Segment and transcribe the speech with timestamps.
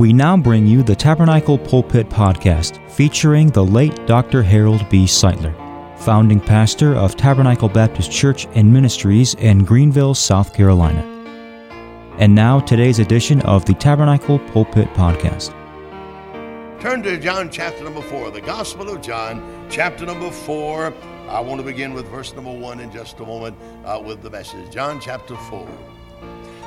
[0.00, 4.42] We now bring you the Tabernacle Pulpit Podcast featuring the late Dr.
[4.42, 5.04] Harold B.
[5.04, 5.54] Sightler,
[5.98, 11.02] founding pastor of Tabernacle Baptist Church and Ministries in Greenville, South Carolina.
[12.16, 15.50] And now, today's edition of the Tabernacle Pulpit Podcast.
[16.80, 20.94] Turn to John chapter number 4, the Gospel of John, chapter number 4.
[21.28, 23.54] I want to begin with verse number 1 in just a moment
[23.84, 24.72] uh, with the message.
[24.72, 25.68] John chapter 4.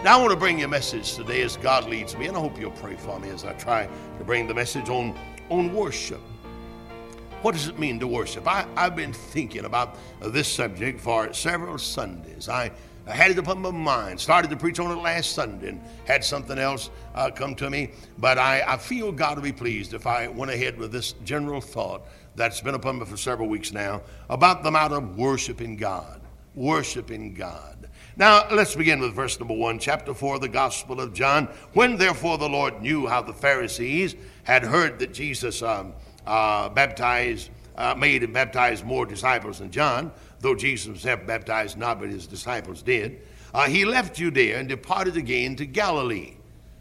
[0.04, 2.40] Now, I want to bring you a message today as God leads me, and I
[2.42, 5.18] hope you'll pray for me as I try to bring the message on,
[5.48, 6.20] on worship.
[7.42, 8.46] What does it mean to worship?
[8.46, 12.50] I, I've been thinking about this subject for several Sundays.
[12.50, 12.72] I
[13.08, 14.20] I had it upon my mind.
[14.20, 17.92] Started to preach on it last Sunday and had something else uh, come to me.
[18.18, 21.62] But I, I feel God will be pleased if I went ahead with this general
[21.62, 26.22] thought that's been upon me for several weeks now about the matter of worshiping God.
[26.56, 27.73] Worshiping God.
[28.16, 31.48] Now, let's begin with verse number one, chapter four of the Gospel of John.
[31.74, 35.94] When therefore the Lord knew how the Pharisees had heard that Jesus um,
[36.28, 42.00] uh, baptized, uh, made and baptized more disciples than John, though Jesus himself baptized not,
[42.00, 43.20] but his disciples did,
[43.52, 46.36] uh, he left Judea and departed again to Galilee.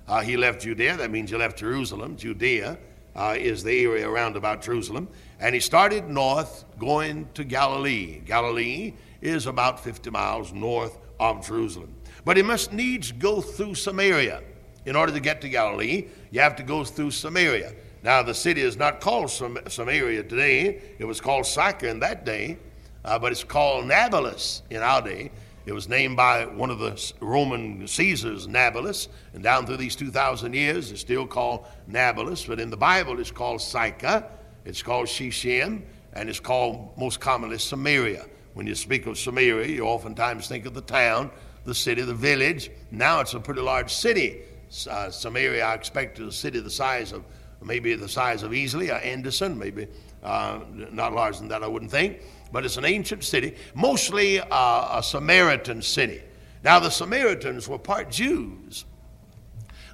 [0.06, 2.14] Uh, he left Judea, that means he left Jerusalem.
[2.18, 2.76] Judea
[3.16, 5.08] uh, is the area around about Jerusalem.
[5.40, 8.20] And he started north going to Galilee.
[8.26, 10.98] Galilee is about 50 miles north
[11.30, 11.94] of Jerusalem.
[12.24, 14.42] But he must needs go through Samaria.
[14.84, 17.72] In order to get to Galilee, you have to go through Samaria.
[18.02, 22.58] Now, the city is not called Samaria today, it was called Sychar in that day
[23.04, 25.30] uh, but it's called Nablus in our day.
[25.64, 30.54] It was named by one of the Roman Caesars, Nablus, and down through these 2,000
[30.54, 34.26] years, it's still called Nablus, but in the Bible, it's called Sychar,
[34.64, 35.84] it's called Shechem,
[36.14, 38.26] and it's called most commonly Samaria.
[38.54, 41.30] When you speak of Samaria, you oftentimes think of the town,
[41.64, 42.70] the city, the village.
[42.90, 44.42] Now it's a pretty large city.
[44.88, 47.24] Uh, Samaria, I expect, is a city the size of
[47.62, 49.86] maybe the size of Easley or Anderson, maybe
[50.22, 50.60] uh,
[50.90, 52.20] not larger than that, I wouldn't think
[52.52, 56.22] but it's an ancient city, mostly uh, a Samaritan city.
[56.62, 58.84] Now, the Samaritans were part Jews,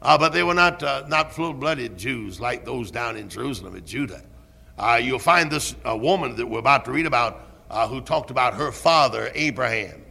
[0.02, 3.76] uh, but they were not, uh, not full blooded Jews like those down in Jerusalem
[3.76, 4.22] and Judah.
[4.76, 8.54] Uh, you'll find this woman that we're about to read about uh, who talked about
[8.54, 10.02] her father, Abraham.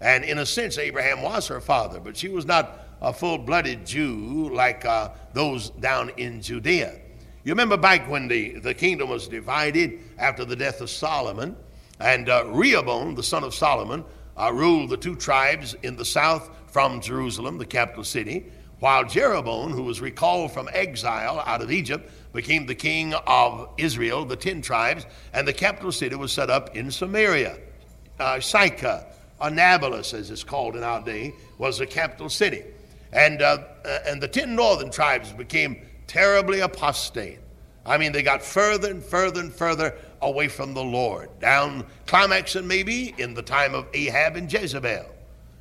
[0.00, 3.86] And in a sense, Abraham was her father, but she was not a full blooded
[3.86, 7.00] Jew like uh, those down in Judea.
[7.44, 11.56] You remember back when the, the kingdom was divided after the death of Solomon,
[12.00, 14.04] and uh, Rehoboam, the son of Solomon,
[14.36, 18.46] uh, ruled the two tribes in the south from Jerusalem, the capital city,
[18.80, 24.24] while Jeroboam, who was recalled from exile out of Egypt, became the king of Israel,
[24.24, 27.58] the ten tribes, and the capital city was set up in Samaria.
[28.20, 29.04] Uh, Sychar,
[29.40, 32.64] as it's called in our day, was the capital city.
[33.12, 37.38] And, uh, uh, and the ten northern tribes became terribly apostate.
[37.86, 41.30] I mean, they got further and further and further away from the Lord.
[41.40, 45.06] Down climaxing maybe in the time of Ahab and Jezebel.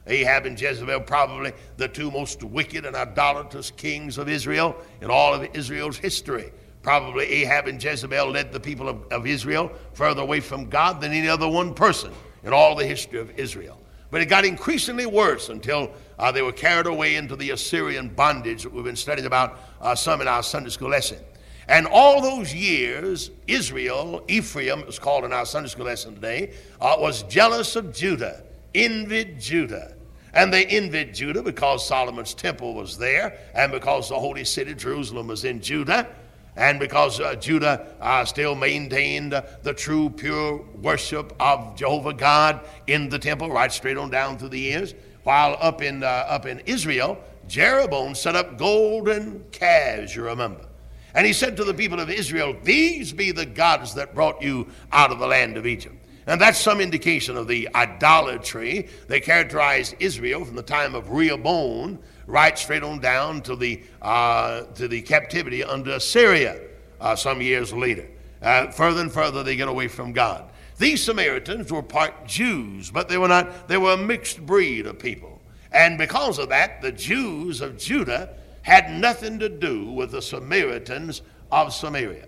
[0.07, 5.33] Ahab and Jezebel, probably the two most wicked and idolatrous kings of Israel in all
[5.33, 6.51] of Israel's history.
[6.81, 11.11] Probably Ahab and Jezebel led the people of, of Israel further away from God than
[11.11, 12.13] any other one person
[12.43, 13.77] in all the history of Israel.
[14.09, 18.63] But it got increasingly worse until uh, they were carried away into the Assyrian bondage
[18.63, 21.19] that we've been studying about uh, some in our Sunday school lesson.
[21.67, 26.53] And all those years, Israel, Ephraim, it was called in our Sunday school lesson today,
[26.79, 28.43] uh, was jealous of Judah,
[28.73, 29.96] envied Judah.
[30.37, 35.25] And they envied Judah because Solomon's temple was there, and because the holy city, Jerusalem,
[35.25, 36.07] was in Judah,
[36.55, 42.61] and because uh, Judah uh, still maintained uh, the true, pure worship of Jehovah God
[42.85, 44.93] in the temple, right straight on down through the years.
[45.23, 47.17] While up in, uh, up in Israel,
[47.47, 50.67] Jeroboam set up golden calves, you remember.
[51.15, 54.67] And he said to the people of Israel, These be the gods that brought you
[54.91, 55.95] out of the land of Egypt.
[56.27, 61.99] And that's some indication of the idolatry that characterized Israel from the time of Rehoboam
[62.27, 66.59] right straight on down to the, uh, to the captivity under Assyria
[66.99, 68.09] uh, some years later.
[68.41, 70.51] Uh, further and further they get away from God.
[70.77, 74.99] These Samaritans were part Jews, but they were not, they were a mixed breed of
[74.99, 75.41] people.
[75.71, 81.21] And because of that, the Jews of Judah had nothing to do with the Samaritans
[81.51, 82.27] of Samaria.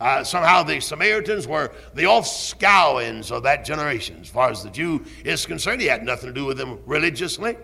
[0.00, 4.16] Uh, somehow the Samaritans were the offscourings of that generation.
[4.22, 7.56] As far as the Jew is concerned, he had nothing to do with them religiously.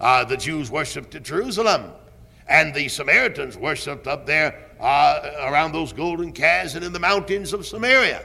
[0.00, 1.92] Uh, the Jews worshiped at Jerusalem,
[2.48, 7.52] and the Samaritans worshiped up there uh, around those golden calves and in the mountains
[7.52, 8.24] of Samaria.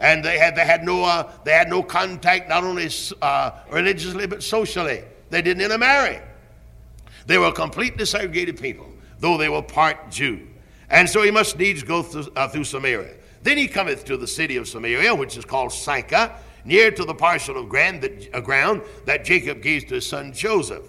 [0.00, 2.88] And they had, they had, no, uh, they had no contact, not only
[3.20, 5.04] uh, religiously, but socially.
[5.30, 6.20] They didn't intermarry.
[7.26, 8.90] They were completely segregated people.
[9.18, 10.46] though they were part Jew.
[10.90, 13.14] And so he must needs go through, uh, through Samaria.
[13.42, 16.32] Then he cometh to the city of Samaria, which is called Sychar,
[16.64, 20.32] near to the parcel of ground that, uh, ground that Jacob gave to his son
[20.32, 20.84] Joseph.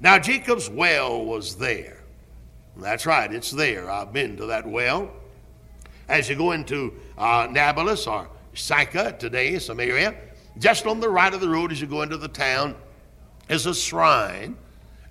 [0.00, 2.02] Now Jacob's well was there.
[2.76, 3.90] That's right, it's there.
[3.90, 5.10] I've been to that well.
[6.08, 10.14] As you go into uh, Nablus or Sychar today, Samaria,
[10.58, 12.74] just on the right of the road as you go into the town
[13.48, 14.56] is a shrine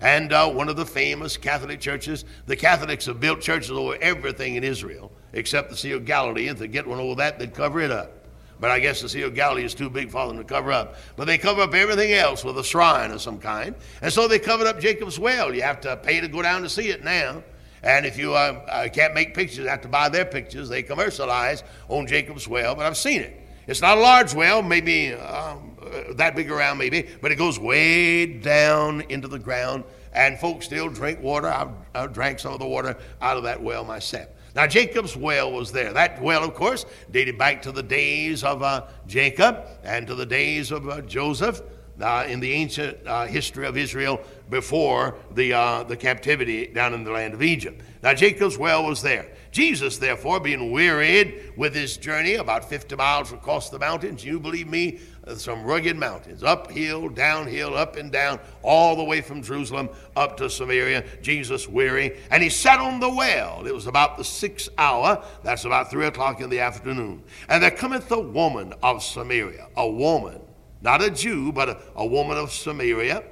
[0.02, 2.24] and uh, one of the famous Catholic churches.
[2.46, 6.48] The Catholics have built churches over everything in Israel except the Sea of Galilee.
[6.48, 8.18] If they get one over that, they'd cover it up.
[8.60, 10.96] But I guess the Sea of Galilee is too big for them to cover up.
[11.16, 13.74] But they cover up everything else with a shrine of some kind.
[14.02, 15.54] And so they covered up Jacob's well.
[15.54, 17.42] You have to pay to go down to see it now.
[17.82, 20.68] And if you uh, uh, can't make pictures, you have to buy their pictures.
[20.68, 23.40] They commercialize on Jacob's well, but I've seen it.
[23.66, 27.58] It's not a large well, maybe um, uh, that big around, maybe, but it goes
[27.58, 31.48] way down into the ground, and folks still drink water.
[31.48, 34.28] I've, I've drank some of the water out of that well myself.
[34.54, 35.92] Now, Jacob's well was there.
[35.92, 40.26] That well, of course, dated back to the days of uh, Jacob and to the
[40.26, 41.62] days of uh, Joseph
[42.00, 44.20] uh, in the ancient uh, history of Israel
[44.50, 47.82] before the, uh, the captivity down in the land of Egypt.
[48.02, 49.28] Now, Jacob's well was there.
[49.50, 54.66] Jesus, therefore, being wearied with his journey, about 50 miles across the mountains, you believe
[54.66, 54.98] me,
[55.36, 60.50] some rugged mountains, uphill, downhill, up and down, all the way from Jerusalem up to
[60.50, 61.04] Samaria.
[61.22, 63.64] Jesus weary, and he sat on the well.
[63.66, 67.22] It was about the sixth hour, that's about three o'clock in the afternoon.
[67.48, 70.40] And there cometh a woman of Samaria, a woman,
[70.80, 73.22] not a Jew, but a, a woman of Samaria,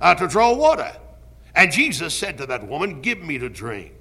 [0.00, 0.96] uh, to draw water.
[1.54, 3.92] And Jesus said to that woman, Give me to drink.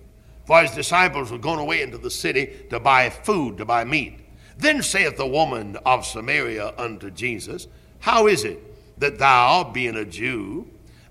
[0.46, 4.20] For his disciples were going away into the city to buy food, to buy meat.
[4.58, 7.68] Then saith the woman of Samaria unto Jesus,
[8.00, 8.60] How is it
[9.00, 10.68] that thou, being a Jew,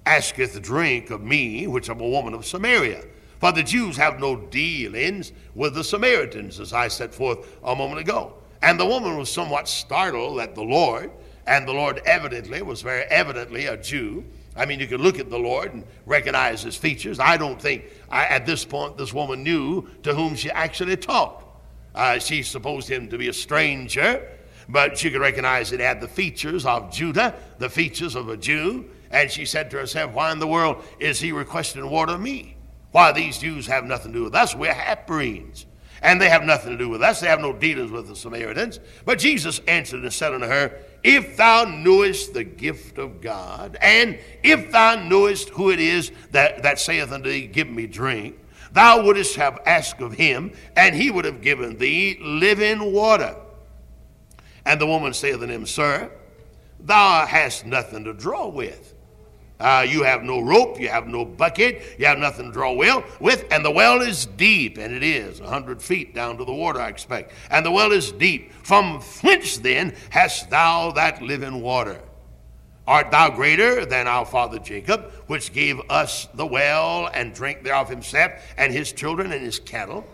[0.07, 3.05] asketh drink of me, which am a woman of Samaria?
[3.41, 8.01] For the Jews have no dealings with the Samaritans, as I set forth a moment
[8.01, 8.35] ago.
[8.63, 11.11] And the woman was somewhat startled at the Lord,
[11.47, 14.25] and the Lord evidently was very evidently a Jew.
[14.55, 17.19] I mean, you could look at the Lord and recognize his features.
[17.19, 21.52] I don't think I, at this point this woman knew to whom she actually talked.
[21.95, 24.27] Uh, she supposed him to be a stranger,
[24.69, 28.89] but she could recognize it had the features of Judah, the features of a Jew.
[29.11, 32.57] And she said to herself, Why in the world is he requesting water of me?
[32.93, 34.55] Why, these Jews have nothing to do with us.
[34.55, 35.67] We're half breeds.
[36.03, 37.21] And they have nothing to do with us.
[37.21, 38.81] They have no dealings with the Samaritans.
[39.05, 40.73] But Jesus answered and said unto her,
[41.05, 46.65] If thou knewest the gift of God, and if thou knewest who it is that,
[46.65, 48.37] that saith unto thee, Give me drink,
[48.73, 53.37] thou wouldst have asked of him, and he would have given thee living water.
[54.65, 56.11] And the woman saith unto him, Sir,
[56.81, 58.93] thou hast nothing to draw with
[59.63, 63.05] uh, you have no rope, you have no bucket, you have nothing to draw well
[63.21, 66.53] with, and the well is deep, and it is a hundred feet down to the
[66.53, 67.33] water, I expect.
[67.49, 68.53] And the well is deep.
[68.65, 72.01] From whence then hast thou that living water?
[72.87, 77.89] Art thou greater than our father Jacob, which gave us the well and drank thereof
[77.89, 80.05] himself and his children and his cattle?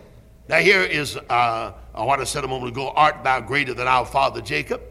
[0.47, 4.05] Now, here is uh, what I said a moment ago Art thou greater than our
[4.05, 4.81] father Jacob?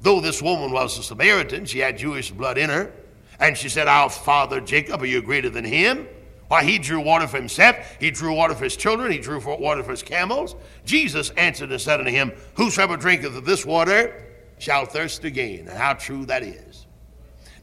[0.00, 2.92] Though this woman was a Samaritan, she had Jewish blood in her.
[3.38, 6.06] And she said, Our father Jacob, are you greater than him?
[6.48, 9.82] Why, he drew water for himself, he drew water for his children, he drew water
[9.82, 10.54] for his camels.
[10.84, 14.22] Jesus answered and said unto him, Whosoever drinketh of this water
[14.58, 15.66] shall thirst again.
[15.68, 16.85] And how true that is.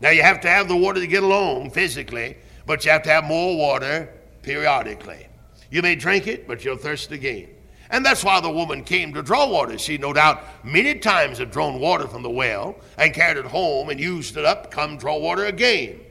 [0.04, 3.10] Now, you have to have the water to get along physically, but you have to
[3.10, 4.10] have more water
[4.42, 5.28] periodically.
[5.72, 7.48] You may drink it, but you'll thirst again.
[7.90, 9.78] And that's why the woman came to draw water.
[9.78, 13.90] She, no doubt, many times had drawn water from the well and carried it home
[13.90, 16.02] and used it up, come draw water again.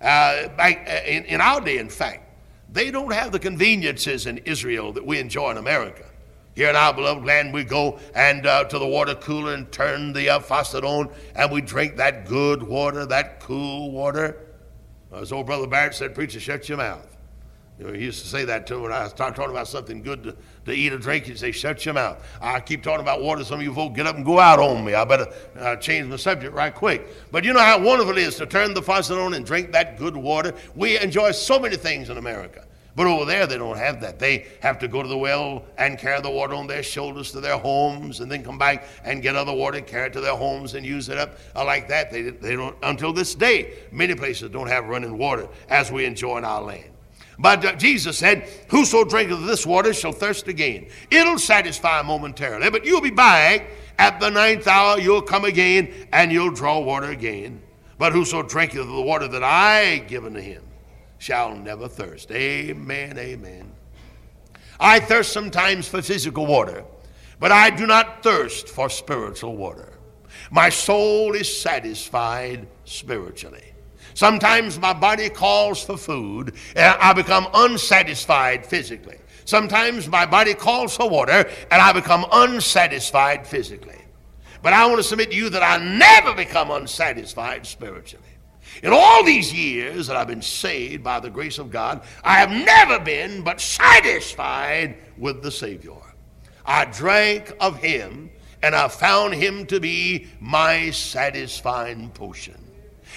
[0.00, 0.72] Uh, uh,
[1.04, 2.32] in, in our day, in fact,
[2.72, 6.06] they don't have the conveniences in Israel that we enjoy in America.
[6.56, 10.14] Here in our beloved land, we go and uh, to the water cooler and turn
[10.14, 14.38] the uh, faucet on, and we drink that good water, that cool water.
[15.14, 17.16] As old brother Barrett said, "Preacher, shut your mouth."
[17.78, 20.22] You know, he used to say that to when I start talking about something good
[20.22, 21.26] to, to eat or drink.
[21.26, 22.24] He'd say, Shut your mouth.
[22.40, 23.44] I keep talking about water.
[23.44, 24.94] Some of you folks get up and go out on me.
[24.94, 25.26] I better
[25.58, 27.06] uh, change the subject right quick.
[27.30, 29.98] But you know how wonderful it is to turn the faucet on and drink that
[29.98, 30.54] good water?
[30.74, 32.65] We enjoy so many things in America.
[32.96, 34.18] But over there, they don't have that.
[34.18, 37.40] They have to go to the well and carry the water on their shoulders to
[37.40, 40.72] their homes and then come back and get other water, carry it to their homes
[40.72, 42.10] and use it up like that.
[42.10, 46.38] They, they don't, until this day, many places don't have running water as we enjoy
[46.38, 46.90] in our land.
[47.38, 50.88] But uh, Jesus said, Whoso drinketh of this water shall thirst again.
[51.10, 54.98] It'll satisfy momentarily, but you'll be back at the ninth hour.
[54.98, 57.60] You'll come again and you'll draw water again.
[57.98, 60.62] But whoso drinketh of the water that I give unto him
[61.18, 62.30] shall never thirst.
[62.30, 63.72] Amen, amen.
[64.78, 66.84] I thirst sometimes for physical water,
[67.40, 69.92] but I do not thirst for spiritual water.
[70.50, 73.72] My soul is satisfied spiritually.
[74.14, 79.18] Sometimes my body calls for food, and I become unsatisfied physically.
[79.44, 84.00] Sometimes my body calls for water, and I become unsatisfied physically.
[84.62, 88.24] But I want to submit to you that I never become unsatisfied spiritually.
[88.82, 92.50] In all these years that I've been saved by the grace of God, I have
[92.50, 95.94] never been but satisfied with the Savior.
[96.64, 98.30] I drank of Him,
[98.62, 102.60] and I found Him to be my satisfying potion.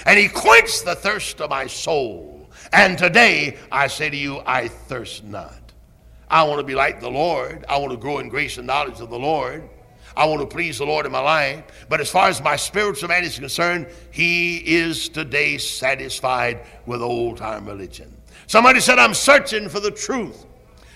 [0.05, 2.49] And He quenched the thirst of my soul.
[2.71, 5.73] And today I say to you, I thirst not.
[6.29, 7.65] I want to be like the Lord.
[7.67, 9.67] I want to grow in grace and knowledge of the Lord.
[10.19, 11.63] I want to please the Lord in my life.
[11.87, 17.37] But as far as my spiritual man is concerned, he is today satisfied with old
[17.37, 18.13] time religion.
[18.45, 20.45] Somebody said, I'm searching for the truth.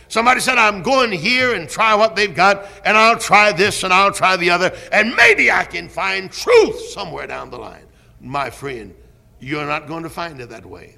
[0.09, 3.93] Somebody said, I'm going here and try what they've got, and I'll try this and
[3.93, 7.85] I'll try the other, and maybe I can find truth somewhere down the line.
[8.19, 8.93] My friend,
[9.39, 10.97] you're not going to find it that way.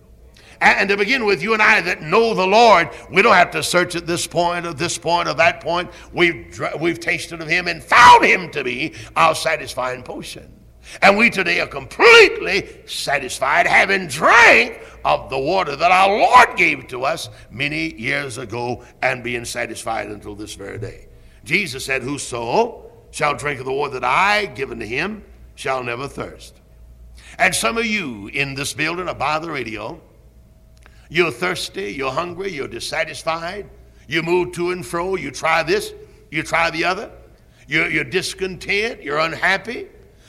[0.61, 3.63] And to begin with, you and I that know the Lord, we don't have to
[3.63, 5.91] search at this point or this point or that point.
[6.13, 10.51] We've, we've tasted of Him and found Him to be our satisfying potion.
[11.01, 16.87] And we today are completely satisfied, having drank of the water that our Lord gave
[16.87, 21.07] to us many years ago and being satisfied until this very day.
[21.43, 25.23] Jesus said, Whoso shall drink of the water that I given to him
[25.55, 26.59] shall never thirst.
[27.37, 30.01] And some of you in this building or by the radio,
[31.09, 33.69] you're thirsty, you're hungry, you're dissatisfied.
[34.07, 35.93] You move to and fro, you try this,
[36.31, 37.11] you try the other.
[37.67, 39.87] You're, you're discontent, you're unhappy.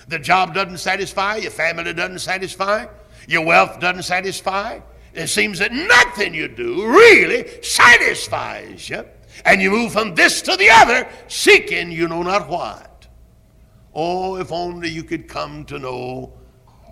[0.08, 2.86] The job doesn't satisfy, your family doesn't satisfy,
[3.28, 4.80] your wealth doesn't satisfy.
[5.12, 9.04] It seems that nothing you do really satisfies you.
[9.44, 13.06] And you move from this to the other, seeking you know not what.
[13.94, 16.32] Oh, if only you could come to know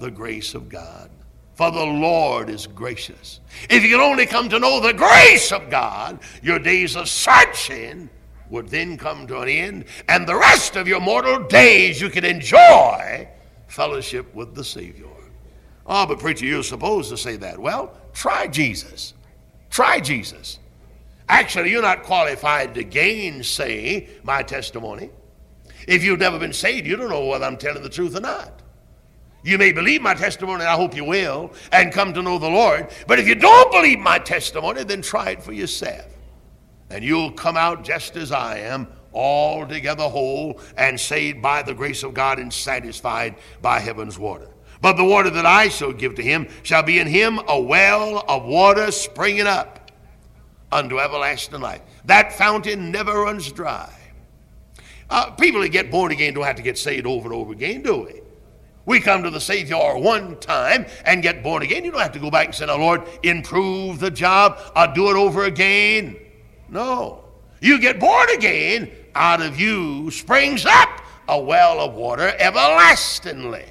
[0.01, 1.11] the grace of God
[1.55, 3.41] for the Lord is gracious.
[3.71, 8.11] If you could only come to know the grace of God, your days of searching
[8.51, 12.25] would then come to an end, and the rest of your mortal days you could
[12.25, 13.29] enjoy
[13.69, 15.07] fellowship with the Savior.
[15.87, 17.59] Oh, but preacher, you're supposed to say that.
[17.59, 19.15] Well, try Jesus.
[19.71, 20.59] Try Jesus.
[21.29, 25.11] Actually, you're not qualified to gainsay my testimony.
[25.87, 28.63] If you've never been saved, you don't know whether I'm telling the truth or not.
[29.45, 32.91] You may believe my testimony, I hope you will, and come to know the Lord.
[33.07, 36.07] But if you don't believe my testimony, then try it for yourself.
[36.89, 42.03] And you'll come out just as I am, altogether whole and saved by the grace
[42.03, 44.49] of God and satisfied by heaven's water.
[44.81, 48.25] But the water that I shall give to him shall be in him a well
[48.27, 49.91] of water springing up
[50.73, 51.83] unto everlasting life.
[52.07, 53.93] That fountain never runs dry.
[55.09, 57.83] Uh, people that get born again don't have to get saved over and over again,
[57.83, 58.24] do we?
[58.87, 61.85] We come to the Savior one time and get born again.
[61.85, 65.09] You don't have to go back and say, now, Lord, improve the job I'll do
[65.11, 66.17] it over again.
[66.69, 67.25] No.
[67.61, 73.65] You get born again, out of you springs up a well of water everlastingly.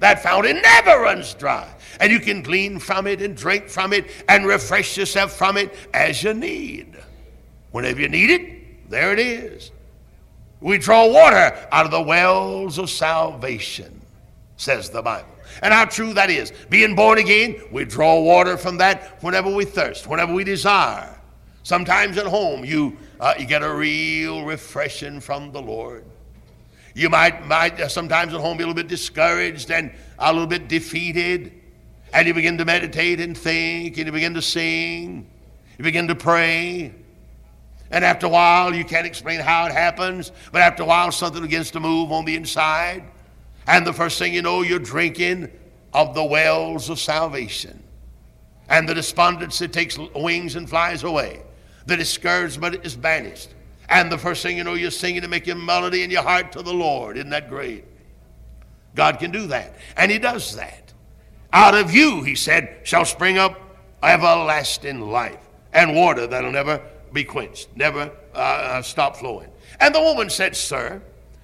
[0.00, 1.72] That fountain never runs dry.
[1.98, 5.74] And you can glean from it and drink from it and refresh yourself from it
[5.94, 6.96] as you need.
[7.72, 9.72] Whenever you need it, there it is.
[10.60, 13.97] We draw water out of the wells of salvation
[14.58, 15.30] says the Bible.
[15.62, 16.52] And how true that is.
[16.68, 21.18] Being born again, we draw water from that whenever we thirst, whenever we desire.
[21.62, 26.04] Sometimes at home, you, uh, you get a real refreshing from the Lord.
[26.94, 30.48] You might, might uh, sometimes at home be a little bit discouraged and a little
[30.48, 31.52] bit defeated.
[32.12, 35.30] And you begin to meditate and think, and you begin to sing,
[35.78, 36.92] you begin to pray.
[37.90, 41.42] And after a while, you can't explain how it happens, but after a while, something
[41.42, 43.04] begins to move on the inside.
[43.68, 45.52] And the first thing you know, you're drinking
[45.92, 47.82] of the wells of salvation.
[48.70, 51.42] And the despondency takes wings and flies away.
[51.84, 53.50] The discouragement is banished.
[53.90, 56.50] And the first thing you know, you're singing to make your melody in your heart
[56.52, 57.18] to the Lord.
[57.18, 57.84] Isn't that great?
[58.94, 59.76] God can do that.
[59.98, 60.94] And He does that.
[61.52, 63.60] Out of you, He said, shall spring up
[64.02, 66.80] everlasting life and water that'll never
[67.12, 69.50] be quenched, never uh, uh stop flowing.
[69.78, 71.02] And the woman said, Sir,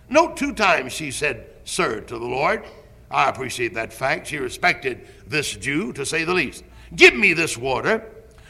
[0.09, 2.65] note two times she said, sir, to the Lord.
[3.11, 4.29] I appreciate that fact.
[4.29, 6.65] She respected this Jew, to say the least.
[6.95, 8.05] Give me this water,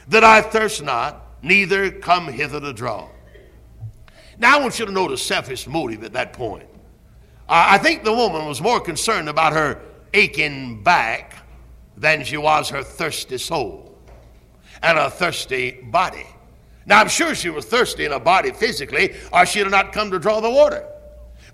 [0.08, 3.08] that I thirst not, neither come hither to draw.
[4.38, 6.68] Now, I want you to notice selfish motive at that point.
[7.48, 9.80] I think the woman was more concerned about her
[10.12, 11.44] aching back
[11.96, 13.96] than she was her thirsty soul
[14.82, 16.26] and her thirsty body.
[16.86, 20.10] Now, I'm sure she was thirsty in her body physically, or she'd have not come
[20.10, 20.86] to draw the water.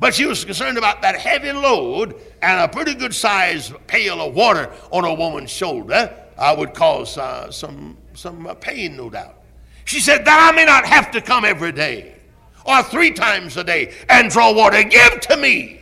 [0.00, 4.34] But she was concerned about that heavy load and a pretty good sized pail of
[4.34, 9.36] water on a woman's shoulder uh, would cause uh, some, some uh, pain, no doubt.
[9.84, 12.16] She said, That I may not have to come every day
[12.64, 14.82] or three times a day and draw water.
[14.82, 15.80] Give to me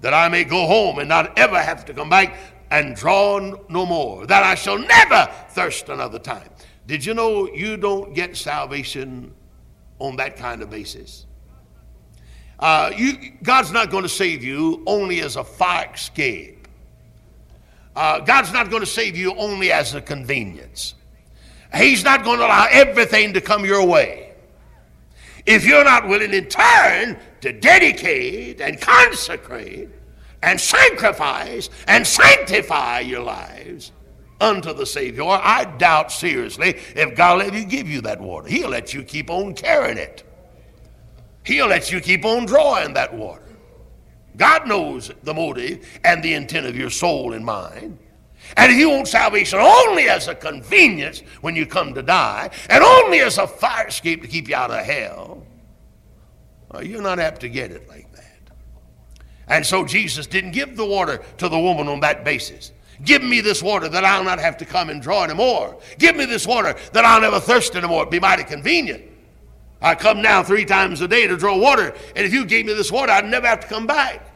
[0.00, 2.36] that I may go home and not ever have to come back
[2.72, 3.38] and draw
[3.68, 6.48] no more, that I shall never thirst another time.
[6.86, 9.32] Did you know you don't get salvation
[10.00, 11.26] on that kind of basis?
[12.62, 16.68] Uh, you, God's not going to save you only as a fire escape.
[17.96, 20.94] Uh, God's not going to save you only as a convenience.
[21.74, 24.34] He's not going to allow everything to come your way.
[25.44, 29.88] If you're not willing in turn to dedicate and consecrate
[30.40, 33.90] and sacrifice and sanctify your lives
[34.40, 38.48] unto the Savior, I doubt seriously if God will let you give you that water.
[38.48, 40.22] He'll let you keep on carrying it.
[41.44, 43.42] He'll let you keep on drawing that water.
[44.36, 47.98] God knows the motive and the intent of your soul and mind.
[48.56, 52.82] And He you want salvation only as a convenience when you come to die, and
[52.82, 55.46] only as a fire escape to keep you out of hell,
[56.70, 58.22] well, you're not apt to get it like that.
[59.48, 62.72] And so Jesus didn't give the water to the woman on that basis.
[63.04, 65.78] Give me this water that I'll not have to come and draw anymore.
[65.98, 68.02] Give me this water that I'll never thirst anymore.
[68.02, 69.11] It'd be mighty convenient.
[69.82, 72.72] I come now three times a day to draw water, and if you gave me
[72.72, 74.32] this water, I'd never have to come back.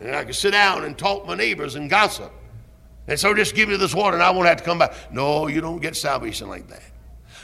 [0.00, 2.32] And I could sit down and talk to my neighbors and gossip.
[3.08, 5.12] And so just give me this water and I won't have to come back.
[5.12, 6.82] No, you don't get salvation like that.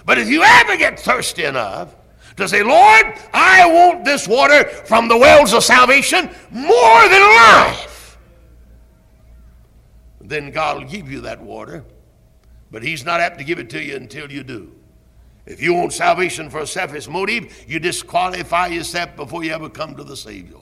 [0.05, 1.95] But if you ever get thirsty enough
[2.37, 8.19] to say, Lord, I want this water from the wells of salvation more than life,
[10.21, 11.85] then God will give you that water.
[12.71, 14.73] But He's not apt to give it to you until you do.
[15.45, 19.97] If you want salvation for a selfish motive, you disqualify yourself before you ever come
[19.97, 20.57] to the Savior.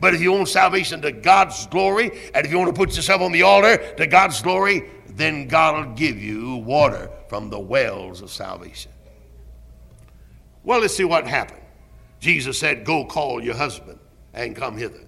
[0.00, 3.22] But if you want salvation to God's glory, and if you want to put yourself
[3.22, 8.20] on the altar to God's glory, then God will give you water from the wells
[8.20, 8.92] of salvation.
[10.64, 11.60] Well, let's see what happened.
[12.20, 13.98] Jesus said, Go call your husband
[14.32, 15.00] and come hither.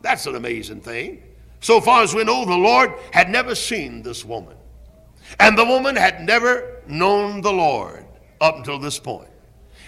[0.00, 1.22] That's an amazing thing.
[1.60, 4.56] So far as we know, the Lord had never seen this woman.
[5.38, 8.01] And the woman had never known the Lord
[8.42, 9.28] up until this point.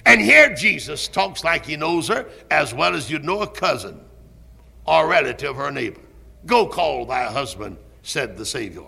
[0.06, 4.00] And here Jesus talks like he knows her as well as you'd know a cousin
[4.86, 6.00] or relative or neighbor.
[6.46, 8.82] Go call thy husband, said the Savior.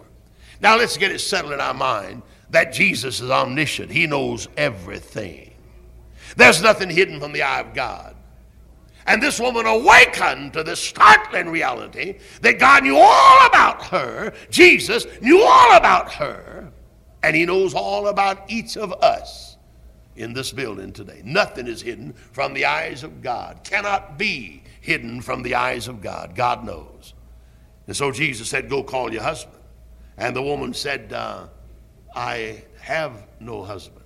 [0.60, 3.90] Now let's get it settled in our mind that Jesus is omniscient.
[3.90, 5.52] He knows everything.
[6.36, 8.14] There's nothing hidden from the eye of God.
[9.06, 14.32] And this woman awakened to this startling reality that God knew all about her.
[14.50, 16.70] Jesus knew all about her.
[17.22, 19.55] And he knows all about each of us
[20.16, 21.22] in this building today.
[21.24, 26.00] Nothing is hidden from the eyes of God, cannot be hidden from the eyes of
[26.00, 26.34] God.
[26.34, 27.14] God knows.
[27.86, 29.56] And so Jesus said, Go call your husband.
[30.16, 31.46] And the woman said, uh,
[32.14, 34.04] I have no husband.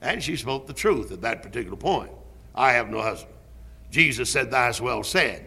[0.00, 2.12] And she spoke the truth at that particular point.
[2.54, 3.34] I have no husband.
[3.90, 5.46] Jesus said, hast well said.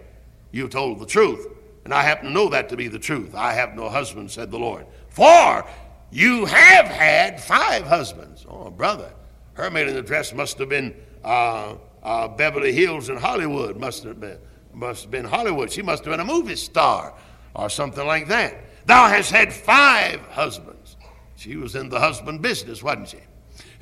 [0.51, 1.47] You told the truth.
[1.85, 3.33] And I happen to know that to be the truth.
[3.35, 4.85] I have no husband, said the Lord.
[5.09, 5.65] For
[6.11, 8.45] you have had five husbands.
[8.47, 9.11] Oh, brother.
[9.53, 14.39] Her mailing address must have been uh, uh, Beverly Hills in Hollywood must have been
[14.73, 15.71] must have been Hollywood.
[15.71, 17.13] She must have been a movie star
[17.53, 18.55] or something like that.
[18.85, 20.95] Thou hast had five husbands.
[21.35, 23.17] She was in the husband business, wasn't she?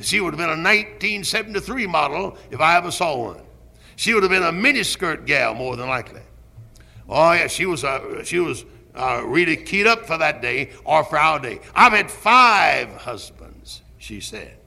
[0.01, 3.41] She would have been a 1973 model if I ever saw one.
[3.95, 6.21] She would have been a miniskirt gal more than likely.
[7.08, 11.03] Oh yeah, she was uh, she was uh, really keyed up for that day or
[11.03, 11.60] for our day.
[11.75, 14.58] I've had five husbands, she said.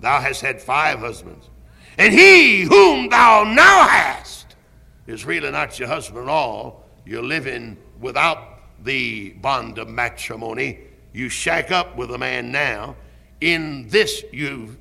[0.00, 1.48] Thou hast had five husbands.
[1.96, 4.54] And he whom thou now hast
[5.06, 6.84] is really not your husband at all.
[7.04, 10.78] You're living without the bond of matrimony.
[11.12, 12.96] You shack up with a man now.
[13.40, 14.76] In this, you've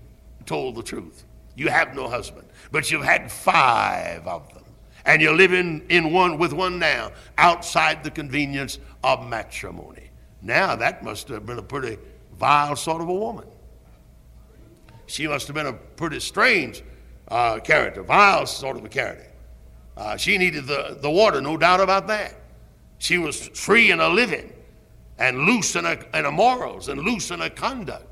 [0.46, 1.24] told the truth.
[1.56, 4.64] You have no husband, but you've had five of them.
[5.06, 10.10] And you're living in one with one now, outside the convenience of matrimony.
[10.42, 11.98] Now, that must have been a pretty
[12.38, 13.48] vile sort of a woman.
[15.08, 16.84] She must have been a pretty strange
[17.28, 19.32] uh, character, vile sort of a character.
[19.96, 22.36] Uh, she needed the, the water, no doubt about that.
[23.00, 24.54] She was free in her living
[25.18, 28.06] and loose in her, in her morals and loose in her conduct.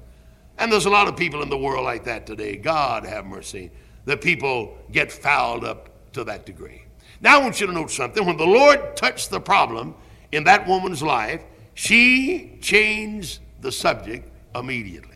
[0.57, 2.55] And there's a lot of people in the world like that today.
[2.55, 3.71] God have mercy.
[4.05, 6.83] The people get fouled up to that degree.
[7.21, 8.25] Now I want you to note something.
[8.25, 9.95] When the Lord touched the problem
[10.31, 15.14] in that woman's life, she changed the subject immediately.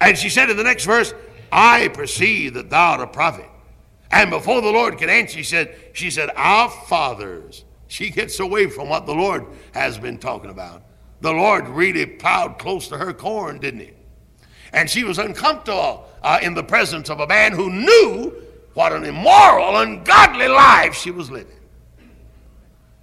[0.00, 1.14] And she said in the next verse,
[1.50, 3.48] I perceive that thou art a prophet.
[4.10, 7.64] And before the Lord could answer, she said, she said, Our fathers.
[7.88, 10.82] She gets away from what the Lord has been talking about.
[11.20, 13.92] The Lord really plowed close to her corn, didn't he?
[14.72, 18.34] And she was uncomfortable uh, in the presence of a man who knew
[18.74, 21.56] what an immoral, ungodly life she was living.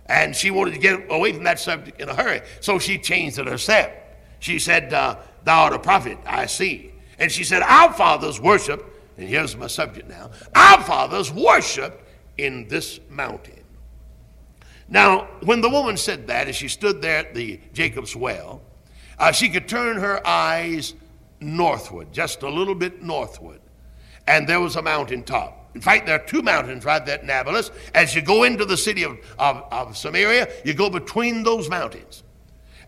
[0.05, 2.41] And she wanted to get away from that subject in a hurry.
[2.59, 3.91] So she changed it herself.
[4.39, 6.93] She said, uh, Thou art a prophet, I see.
[7.19, 8.85] And she said, Our fathers worshiped,
[9.17, 12.01] and here's my subject now our fathers worshiped
[12.37, 13.63] in this mountain.
[14.89, 18.61] Now, when the woman said that, as she stood there at the Jacob's well,
[19.17, 20.93] uh, she could turn her eyes
[21.39, 23.61] northward, just a little bit northward,
[24.27, 25.71] and there was a mountain top.
[25.75, 27.71] In fact, there are two mountains right there at Nablus.
[27.95, 32.22] As you go into the city of, of, of Samaria, you go between those mountains.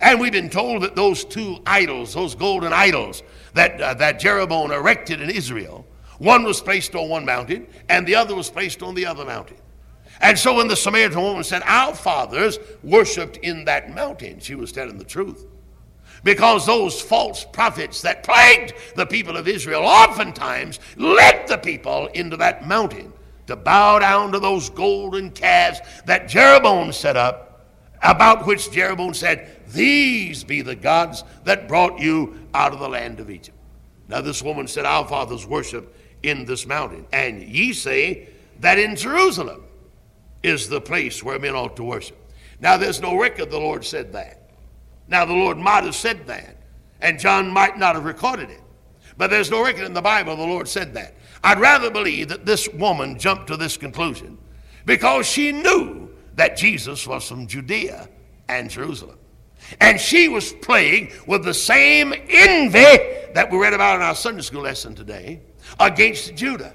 [0.02, 4.72] And we've been told that those two idols, those golden idols that, uh, that Jeroboam
[4.72, 5.86] erected in Israel,
[6.20, 9.58] one was placed on one mountain and the other was placed on the other mountain.
[10.22, 14.72] And so when the Samaritan woman said, Our fathers worshiped in that mountain, she was
[14.72, 15.46] telling the truth.
[16.24, 22.38] Because those false prophets that plagued the people of Israel oftentimes led the people into
[22.38, 23.14] that mountain
[23.48, 27.45] to bow down to those golden calves that Jeroboam set up,
[28.02, 33.20] about which Jeroboam said, These be the gods that brought you out of the land
[33.20, 33.58] of Egypt.
[34.08, 37.06] Now, this woman said, Our fathers worship in this mountain.
[37.12, 38.30] And ye say
[38.60, 39.64] that in Jerusalem
[40.44, 42.18] is the place where men ought to worship.
[42.60, 44.50] Now, there's no record the Lord said that.
[45.08, 46.58] Now, the Lord might have said that,
[47.02, 48.62] and John might not have recorded it.
[49.18, 51.16] But there's no record in the Bible the Lord said that.
[51.44, 54.38] I'd rather believe that this woman jumped to this conclusion
[54.86, 56.05] because she knew
[56.36, 58.10] that Jesus was from Judea
[58.48, 59.18] and Jerusalem.
[59.80, 62.98] And she was playing with the same envy
[63.34, 65.42] that we read about in our Sunday school lesson today
[65.80, 66.74] against Judah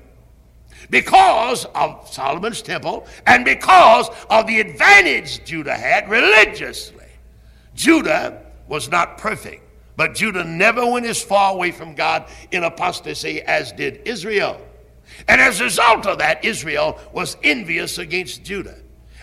[0.88, 7.06] because of Solomon's temple and because of the advantage Judah had religiously.
[7.74, 9.62] Judah was not perfect,
[9.96, 14.60] but Judah never went as far away from God in apostasy as did Israel.
[15.28, 18.76] And as a result of that, Israel was envious against Judah.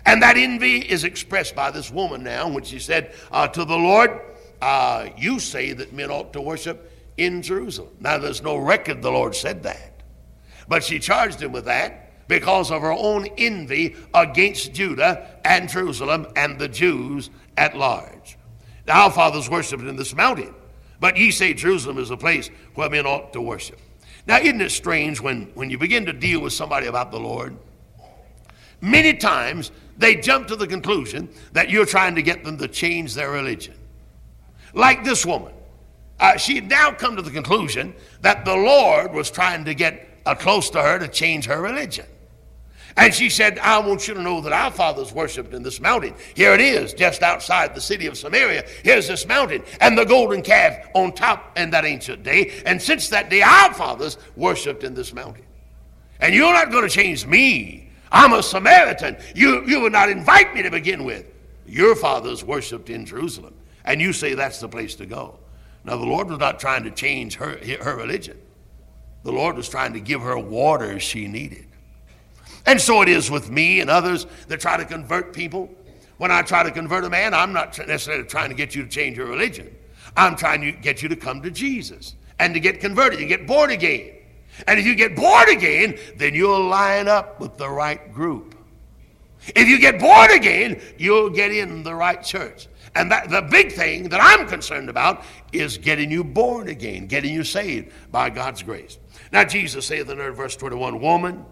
[0.07, 3.77] And that envy is expressed by this woman now when she said uh, to the
[3.77, 4.21] Lord,
[4.61, 7.93] uh, You say that men ought to worship in Jerusalem.
[7.99, 10.01] Now, there's no record the Lord said that.
[10.65, 16.27] But she charged him with that because of her own envy against Judah and Jerusalem
[16.37, 18.37] and the Jews at large.
[18.87, 20.55] Now, our fathers worshiped in this mountain,
[21.01, 23.79] but ye say Jerusalem is a place where men ought to worship.
[24.25, 27.57] Now, isn't it strange when, when you begin to deal with somebody about the Lord?
[28.81, 33.13] Many times they jump to the conclusion that you're trying to get them to change
[33.13, 33.75] their religion.
[34.73, 35.53] Like this woman.
[36.19, 40.07] Uh, she had now come to the conclusion that the Lord was trying to get
[40.25, 42.05] uh, close to her to change her religion.
[42.97, 46.15] And she said, I want you to know that our fathers worshiped in this mountain.
[46.35, 48.65] Here it is, just outside the city of Samaria.
[48.83, 52.59] Here's this mountain and the golden calf on top in that ancient day.
[52.65, 55.45] And since that day, our fathers worshiped in this mountain.
[56.19, 57.86] And you're not going to change me.
[58.11, 59.17] I'm a Samaritan.
[59.35, 61.25] You, you would not invite me to begin with.
[61.65, 63.53] Your fathers worshiped in Jerusalem.
[63.83, 65.39] And you say that's the place to go.
[65.83, 68.37] Now, the Lord was not trying to change her, her religion.
[69.23, 71.65] The Lord was trying to give her water she needed.
[72.65, 75.69] And so it is with me and others that try to convert people.
[76.17, 78.89] When I try to convert a man, I'm not necessarily trying to get you to
[78.89, 79.73] change your religion.
[80.17, 83.47] I'm trying to get you to come to Jesus and to get converted, you get
[83.47, 84.16] born again.
[84.65, 88.55] And if you get born again, then you'll line up with the right group.
[89.55, 92.67] If you get born again, you'll get in the right church.
[92.95, 97.33] And that, the big thing that I'm concerned about is getting you born again, getting
[97.33, 98.97] you saved by God's grace.
[99.31, 101.45] Now, Jesus saith in verse 21 Woman,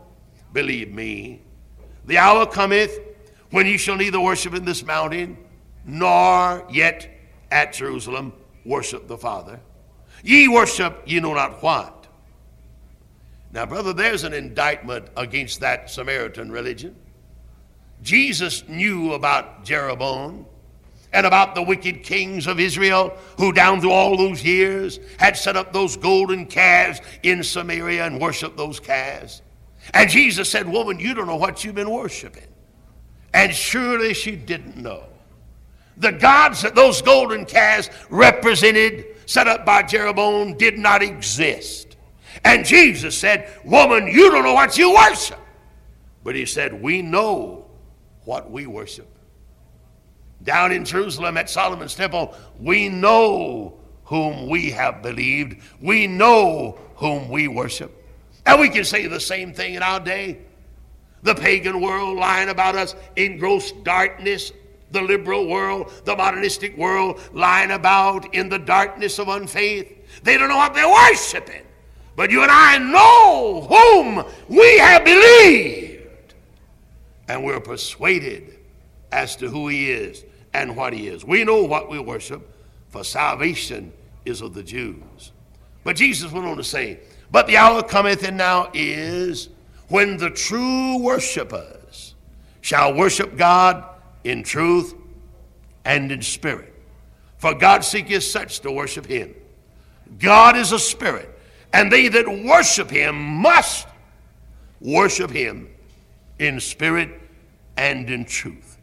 [0.53, 1.41] believe me.
[2.05, 2.99] The hour cometh
[3.51, 5.37] when ye shall neither worship in this mountain,
[5.85, 7.09] nor yet
[7.51, 8.33] at Jerusalem
[8.65, 9.59] worship the Father.
[10.23, 11.94] Ye worship ye know not what.
[13.55, 16.93] Now, brother, there's an indictment against that Samaritan religion.
[18.03, 20.45] Jesus knew about Jeroboam
[21.13, 25.55] and about the wicked kings of Israel who, down through all those years, had set
[25.55, 29.41] up those golden calves in Samaria and worshiped those calves.
[29.93, 32.49] And Jesus said, Woman, you don't know what you've been worshiping.
[33.33, 35.05] And surely she didn't know.
[35.95, 41.84] The gods that those golden calves represented, set up by Jeroboam, did not exist.
[42.45, 45.39] And Jesus said, Woman, you don't know what you worship.
[46.23, 47.65] But he said, We know
[48.23, 49.09] what we worship.
[50.43, 55.59] Down in Jerusalem at Solomon's temple, we know whom we have believed.
[55.81, 57.91] We know whom we worship.
[58.45, 60.41] And we can say the same thing in our day.
[61.23, 64.51] The pagan world lying about us in gross darkness,
[64.91, 70.21] the liberal world, the modernistic world lying about in the darkness of unfaith.
[70.21, 71.64] They don't know what they're worshiping.
[72.15, 76.33] But you and I know whom we have believed.
[77.27, 78.57] And we're persuaded
[79.11, 80.23] as to who he is
[80.53, 81.25] and what he is.
[81.25, 82.49] We know what we worship,
[82.89, 83.91] for salvation
[84.25, 85.31] is of the Jews.
[85.83, 86.99] But Jesus went on to say,
[87.31, 89.49] But the hour cometh and now is
[89.89, 92.15] when the true worshipers
[92.61, 93.83] shall worship God
[94.23, 94.95] in truth
[95.83, 96.73] and in spirit.
[97.37, 99.35] For God seeketh such to worship him.
[100.17, 101.34] God is a spirit,
[101.75, 103.85] and they that worship him must
[104.79, 105.67] worship him
[106.39, 107.09] in spirit
[107.75, 108.77] and in truth.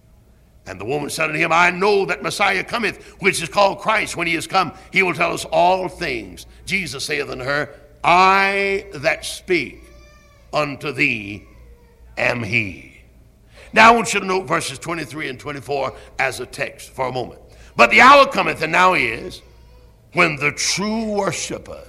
[0.67, 4.15] And the woman said unto him, I know that Messiah cometh, which is called Christ.
[4.15, 6.45] When he is come, he will tell us all things.
[6.67, 7.75] Jesus saith unto her,
[8.05, 9.83] I that speak
[10.53, 11.45] unto thee
[12.19, 13.01] am he.
[13.73, 17.13] Now I want you to note verses 23 and 24 as a text for a
[17.13, 17.41] moment.
[17.75, 19.41] But the hour cometh, and now is,
[20.13, 21.89] when the true worshipers.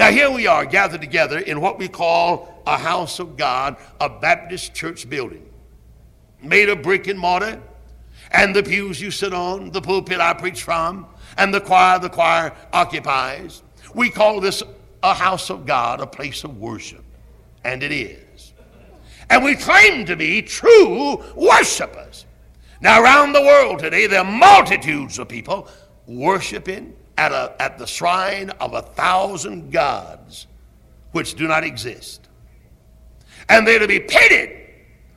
[0.00, 4.08] Now here we are gathered together in what we call a house of God, a
[4.08, 5.46] Baptist church building
[6.42, 7.60] made of brick and mortar,
[8.30, 11.04] and the pews you sit on, the pulpit I preach from,
[11.36, 13.62] and the choir the choir occupies.
[13.94, 14.62] We call this
[15.02, 17.04] a house of God, a place of worship,
[17.62, 18.54] and it is.
[19.28, 22.24] And we claim to be true worshipers.
[22.80, 25.68] Now, around the world today, there are multitudes of people
[26.06, 30.46] worshiping at, a, at the shrine of a thousand gods
[31.12, 32.28] which do not exist.
[33.48, 34.60] And they're to be pitied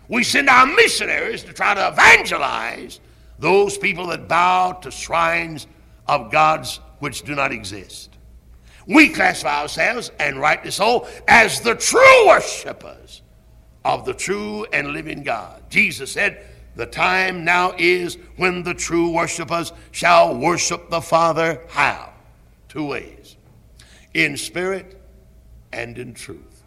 [0.07, 2.99] we send our missionaries to try to evangelize
[3.39, 5.67] those people that bow to shrines
[6.07, 8.11] of gods which do not exist.
[8.85, 13.21] We classify ourselves, and rightly so, as the true worshipers
[13.85, 15.63] of the true and living God.
[15.69, 21.61] Jesus said, The time now is when the true worshipers shall worship the Father.
[21.69, 22.13] How?
[22.67, 23.37] Two ways
[24.13, 25.01] in spirit
[25.71, 26.63] and in truth.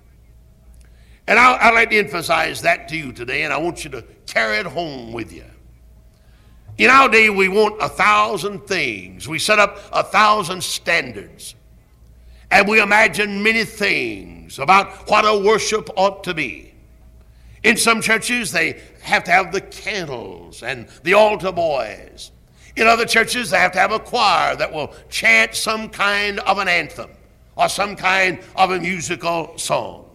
[1.28, 4.02] And I, would like to emphasize that to you today, and I want you to
[4.26, 5.44] carry it home with you.
[6.78, 9.26] In our day, we want a thousand things.
[9.26, 11.54] We set up a thousand standards.
[12.50, 16.65] And we imagine many things about what a worship ought to be.
[17.66, 22.30] In some churches, they have to have the candles and the altar boys.
[22.76, 26.58] In other churches, they have to have a choir that will chant some kind of
[26.58, 27.10] an anthem
[27.56, 30.08] or some kind of a musical song.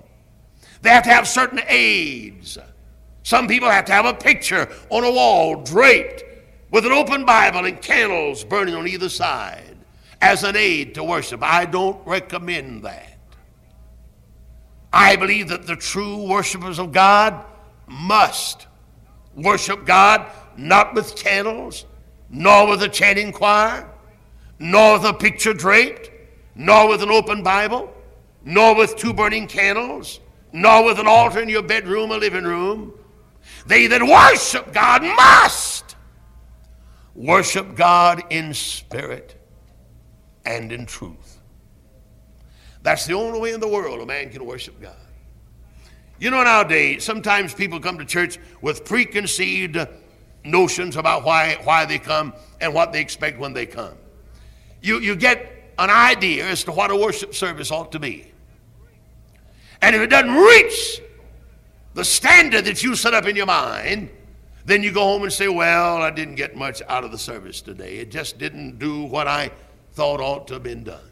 [0.81, 2.57] They have to have certain aids.
[3.23, 6.23] Some people have to have a picture on a wall draped
[6.71, 9.75] with an open Bible and candles burning on either side
[10.21, 11.43] as an aid to worship.
[11.43, 13.10] I don't recommend that.
[14.93, 17.45] I believe that the true worshipers of God
[17.87, 18.67] must
[19.35, 21.85] worship God not with candles,
[22.29, 23.89] nor with a chanting choir,
[24.59, 26.09] nor with a picture draped,
[26.55, 27.93] nor with an open Bible,
[28.43, 30.19] nor with two burning candles,
[30.51, 32.93] nor with an altar in your bedroom or living room.
[33.65, 35.95] They that worship God must
[37.15, 39.35] worship God in spirit
[40.45, 41.30] and in truth.
[42.83, 44.95] That's the only way in the world a man can worship God.
[46.19, 49.77] You know, nowadays, sometimes people come to church with preconceived
[50.43, 53.95] notions about why, why they come and what they expect when they come.
[54.81, 58.31] You, you get an idea as to what a worship service ought to be.
[59.81, 61.01] And if it doesn't reach
[61.93, 64.09] the standard that you set up in your mind,
[64.65, 67.61] then you go home and say, Well, I didn't get much out of the service
[67.61, 67.97] today.
[67.97, 69.51] It just didn't do what I
[69.93, 71.10] thought ought to have been done.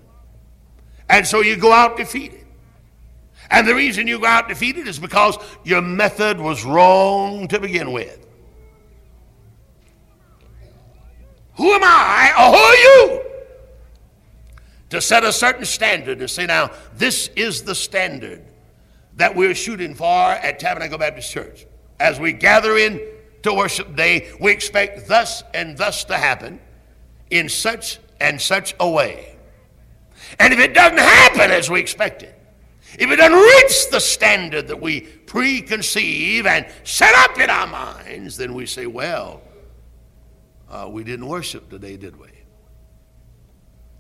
[1.09, 2.45] And so you go out defeated.
[3.51, 7.91] And the reason you go out defeated is because your method was wrong to begin
[7.91, 8.25] with.
[11.55, 13.29] Who am I or who are you
[14.91, 18.43] to set a certain standard and say, now, this is the standard
[19.15, 21.65] that we're shooting for at Tabernacle Baptist Church.
[21.99, 23.01] As we gather in
[23.43, 26.59] to worship day, we expect thus and thus to happen
[27.29, 29.38] in such and such a way.
[30.37, 32.33] And if it doesn't happen as we expected,
[32.97, 38.37] if it doesn't reach the standard that we preconceive and set up in our minds,
[38.37, 39.41] then we say, well,
[40.69, 42.29] uh, we didn't worship today, did we?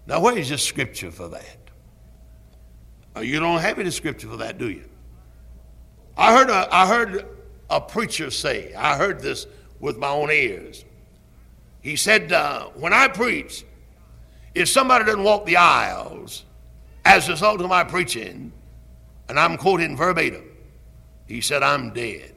[0.05, 1.57] Now, where is your scripture for that?
[3.15, 4.89] Uh, you don't have any scripture for that, do you?
[6.17, 7.27] I heard a, I heard
[7.69, 9.45] a preacher say, I heard this
[9.79, 10.83] with my own ears.
[11.81, 13.65] He said, uh, When I preach,
[14.59, 16.43] if somebody doesn't walk the aisles
[17.05, 18.51] as a result of my preaching,
[19.29, 20.43] And I'm quoting verbatim.
[21.27, 22.35] He said, I'm dead.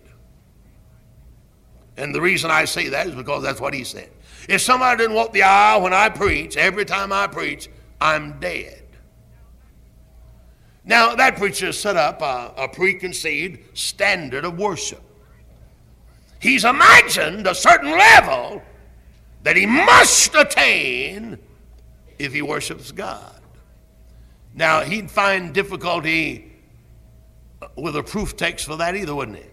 [1.97, 4.11] And the reason I say that is because that's what he said.
[4.49, 8.83] If somebody didn't walk the aisle when I preach, every time I preach, I'm dead.
[10.85, 15.03] Now, that preacher set up a, a preconceived standard of worship.
[16.41, 18.63] He's imagined a certain level
[19.45, 21.39] that he must attain
[22.25, 23.41] if he worships God.
[24.55, 26.53] Now, he'd find difficulty
[27.61, 29.45] uh, with a proof text for that either, wouldn't he?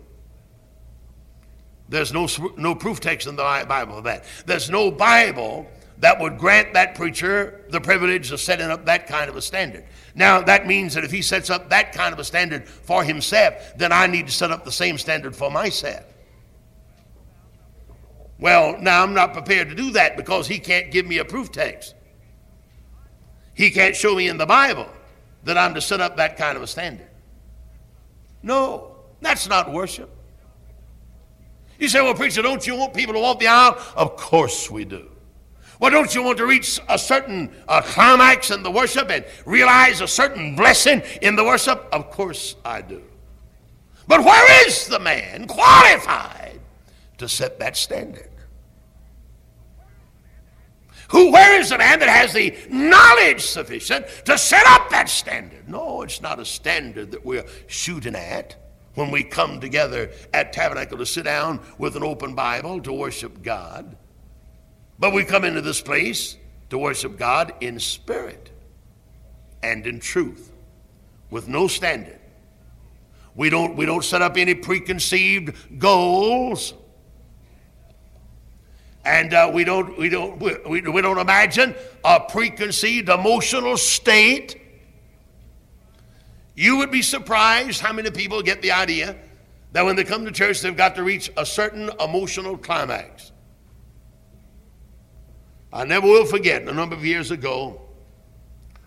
[1.87, 2.27] There's no,
[2.57, 4.25] no proof text in the Bible for that.
[4.45, 5.67] There's no Bible
[5.99, 9.85] that would grant that preacher the privilege of setting up that kind of a standard.
[10.15, 13.73] Now, that means that if he sets up that kind of a standard for himself,
[13.77, 16.05] then I need to set up the same standard for myself.
[18.39, 21.51] Well, now I'm not prepared to do that because he can't give me a proof
[21.51, 21.95] text.
[23.59, 24.87] He can't show me in the Bible
[25.43, 27.09] that I'm to set up that kind of a standard.
[28.41, 30.09] No, that's not worship.
[31.77, 33.77] You say, well, preacher, don't you want people to walk the aisle?
[33.97, 35.11] Of course we do.
[35.77, 39.99] Well, don't you want to reach a certain uh, climax in the worship and realize
[39.99, 41.85] a certain blessing in the worship?
[41.91, 43.03] Of course I do.
[44.07, 46.61] But where is the man qualified
[47.17, 48.28] to set that standard?
[51.09, 55.67] Who, where is the man that has the knowledge sufficient to set up that standard?
[55.67, 58.55] No, it's not a standard that we're shooting at
[58.93, 63.41] when we come together at Tabernacle to sit down with an open Bible to worship
[63.41, 63.97] God.
[64.99, 66.37] But we come into this place
[66.69, 68.51] to worship God in spirit
[69.63, 70.51] and in truth
[71.31, 72.19] with no standard.
[73.33, 76.73] We don't, we don't set up any preconceived goals.
[79.05, 84.61] And uh, we, don't, we, don't, we, we don't imagine a preconceived emotional state.
[86.55, 89.15] You would be surprised how many people get the idea
[89.71, 93.31] that when they come to church, they've got to reach a certain emotional climax.
[95.71, 97.79] I never will forget a number of years ago,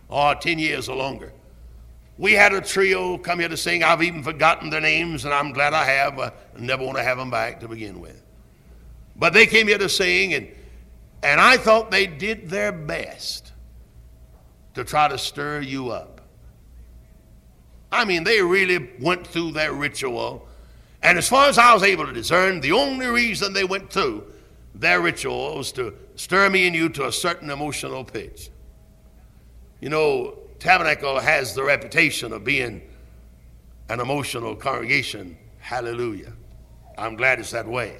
[0.08, 1.32] or 10 years or longer,
[2.18, 3.82] we had a trio come here to sing.
[3.82, 6.18] I've even forgotten their names, and I'm glad I have.
[6.18, 8.22] I never want to have them back to begin with.
[9.16, 10.48] But they came here to sing, and,
[11.22, 13.52] and I thought they did their best
[14.74, 16.20] to try to stir you up.
[17.90, 20.48] I mean, they really went through their ritual.
[21.02, 24.24] And as far as I was able to discern, the only reason they went through
[24.74, 28.50] their ritual was to stir me and you to a certain emotional pitch.
[29.80, 32.80] You know, Tabernacle has the reputation of being
[33.88, 35.36] an emotional congregation.
[35.58, 36.32] Hallelujah.
[36.96, 37.98] I'm glad it's that way.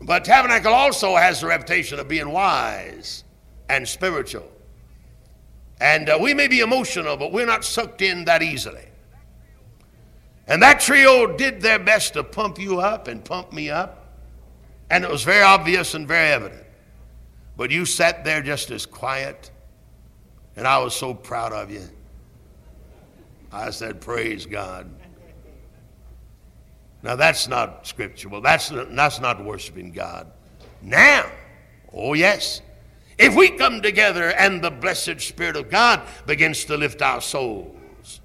[0.00, 3.24] But Tabernacle also has the reputation of being wise
[3.68, 4.50] and spiritual.
[5.80, 8.86] And uh, we may be emotional, but we're not sucked in that easily.
[10.46, 14.14] And that trio did their best to pump you up and pump me up.
[14.90, 16.64] And it was very obvious and very evident.
[17.56, 19.50] But you sat there just as quiet,
[20.54, 21.82] and I was so proud of you.
[23.50, 24.88] I said, Praise God.
[27.06, 28.40] Now, that's not scriptural.
[28.40, 30.30] That's not, that's not worshiping God.
[30.82, 31.30] Now,
[31.92, 32.60] oh, yes.
[33.16, 38.20] If we come together and the blessed Spirit of God begins to lift our souls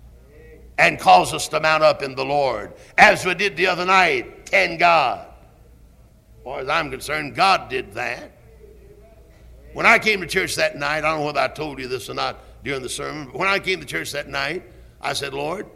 [0.80, 4.48] and cause us to mount up in the Lord, as we did the other night,
[4.48, 5.28] can God
[6.44, 8.32] far as I'm concerned, God did that.
[9.74, 12.10] When I came to church that night, I don't know whether I told you this
[12.10, 14.64] or not during the sermon, but when I came to church that night,
[15.00, 15.68] I said, Lord,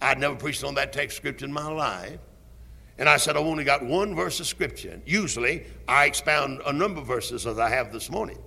[0.00, 2.18] I'd never preached on that text scripture in my life.
[3.00, 5.00] And I said, I've only got one verse of scripture.
[5.06, 8.38] Usually, I expound a number of verses as I have this morning.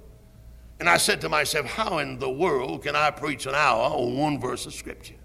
[0.79, 4.15] And I said to myself, how in the world can I preach an hour on
[4.15, 5.15] one verse of scripture?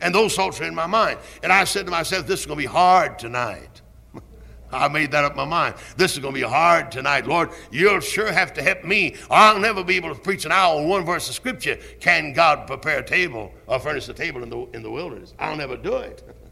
[0.00, 1.18] And those thoughts were in my mind.
[1.42, 3.82] And I said to myself, this is going to be hard tonight.
[4.70, 5.74] I made that up my mind.
[5.96, 7.50] This is going to be hard tonight, Lord.
[7.72, 10.86] You'll sure have to help me, I'll never be able to preach an hour on
[10.86, 11.76] one verse of Scripture.
[11.98, 15.34] Can God prepare a table or furnish a table in the, in the wilderness?
[15.40, 16.22] I'll never do it.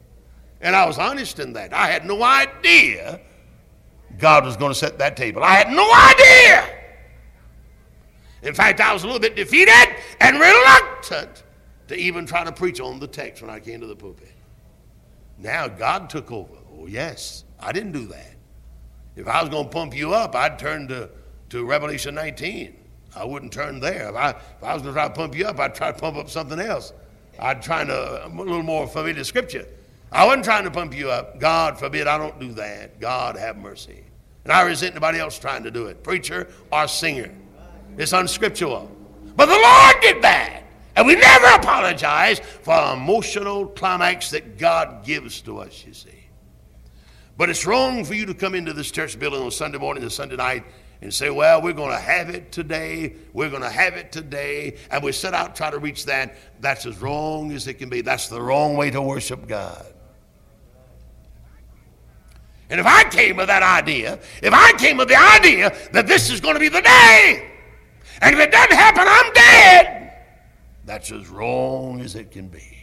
[0.62, 1.74] And I was honest in that.
[1.74, 3.20] I had no idea
[4.18, 5.42] God was going to set that table.
[5.42, 6.78] I had no idea.
[8.42, 11.42] In fact, I was a little bit defeated and reluctant
[11.88, 14.32] to even try to preach on the text when I came to the pulpit.
[15.38, 16.54] Now God took over.
[16.72, 17.44] Oh, yes.
[17.58, 18.36] I didn't do that.
[19.16, 21.10] If I was going to pump you up, I'd turn to,
[21.50, 22.76] to Revelation 19.
[23.14, 24.08] I wouldn't turn there.
[24.08, 25.98] If I, if I was going to try to pump you up, I'd try to
[25.98, 26.92] pump up something else.
[27.38, 29.66] I'd try to, a little more familiar scripture.
[30.12, 31.40] I wasn't trying to pump you up.
[31.40, 33.00] God forbid I don't do that.
[33.00, 34.04] God have mercy.
[34.44, 37.32] And I resent anybody else trying to do it, preacher or singer.
[37.96, 38.90] It's unscriptural.
[39.36, 40.64] But the Lord did that.
[40.94, 46.10] And we never apologize for an emotional climax that God gives to us, you see.
[47.38, 50.12] But it's wrong for you to come into this church building on Sunday morning and
[50.12, 50.64] Sunday night
[51.00, 53.14] and say, well, we're going to have it today.
[53.32, 54.76] We're going to have it today.
[54.90, 56.36] And we set out try to reach that.
[56.60, 58.02] That's as wrong as it can be.
[58.02, 59.91] That's the wrong way to worship God.
[62.72, 66.30] And if I came with that idea, if I came with the idea that this
[66.30, 67.50] is going to be the day,
[68.22, 70.14] and if it doesn't happen, I'm dead,
[70.86, 72.78] that's as wrong as it can be.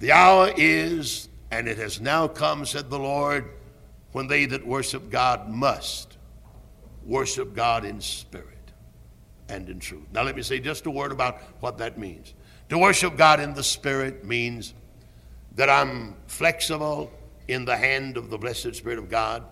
[0.00, 3.48] The hour is, and it has now come, said the Lord,
[4.10, 6.18] when they that worship God must
[7.06, 8.72] worship God in spirit
[9.48, 10.08] and in truth.
[10.12, 12.34] Now, let me say just a word about what that means.
[12.70, 14.74] To worship God in the spirit means
[15.54, 17.12] that I'm flexible
[17.52, 19.44] in the hand of the blessed Spirit of God,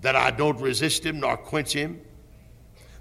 [0.00, 2.00] that I don't resist Him nor quench Him,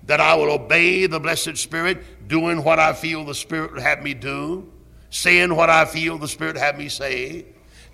[0.05, 4.03] that I will obey the blessed Spirit, doing what I feel the Spirit would have
[4.03, 4.71] me do,
[5.09, 7.45] saying what I feel the Spirit have me say,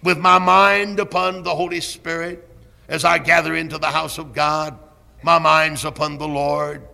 [0.04, 2.48] with my mind upon the Holy Spirit
[2.88, 4.78] as I gather into the house of God
[5.22, 6.88] my mind's upon the Lord.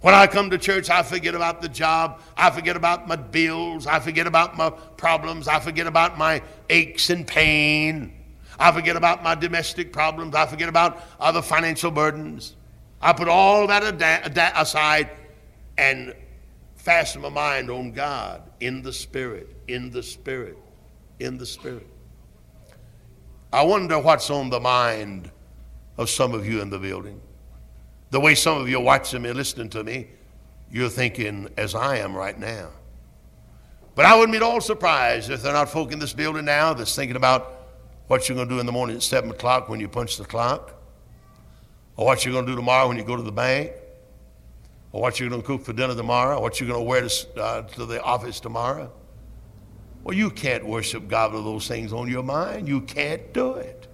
[0.00, 2.20] When I come to church, I forget about the job.
[2.36, 3.86] I forget about my bills.
[3.86, 5.48] I forget about my problems.
[5.48, 8.12] I forget about my aches and pain.
[8.58, 10.34] I forget about my domestic problems.
[10.34, 12.56] I forget about other financial burdens.
[13.00, 15.10] I put all that aside
[15.76, 16.14] and
[16.76, 20.56] fasten my mind on God in the Spirit, in the Spirit,
[21.18, 21.86] in the Spirit.
[23.52, 25.30] I wonder what's on the mind
[25.96, 27.20] of some of you in the building.
[28.10, 30.08] The way some of you are watching me, listening to me,
[30.70, 32.70] you're thinking as I am right now.
[33.94, 36.44] But I wouldn't be at all surprised if there are not folk in this building
[36.44, 37.53] now that's thinking about
[38.06, 40.24] what you're going to do in the morning at 7 o'clock when you punch the
[40.24, 40.74] clock,
[41.96, 43.72] or what you're going to do tomorrow when you go to the bank,
[44.92, 47.06] or what you're going to cook for dinner tomorrow, or what you're going to wear
[47.06, 48.92] to, uh, to the office tomorrow.
[50.02, 52.68] Well, you can't worship God with those things on your mind.
[52.68, 53.88] You can't do it.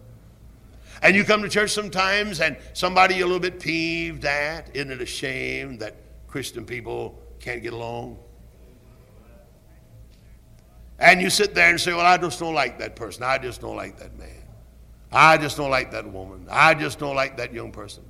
[1.03, 4.75] And you come to church sometimes and somebody you're a little bit peeved at.
[4.75, 5.97] Isn't it a shame that
[6.27, 8.19] Christian people can't get along?
[11.01, 13.23] And you sit there and say, Well, I just don't like that person.
[13.23, 14.29] I just don't like that man.
[15.11, 16.47] I just don't like that woman.
[16.51, 18.05] I just don't like that young person.